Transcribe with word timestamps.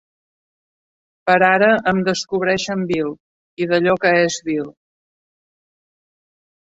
Per 1.29 1.35
ara 1.49 1.67
em 1.91 1.99
descobreixen 2.07 2.81
vil, 2.91 3.11
i 3.65 3.67
d'allò 3.73 3.93
que 4.07 4.13
és 4.23 4.39
vil. 4.49 4.73